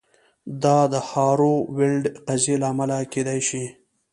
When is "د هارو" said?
0.93-1.53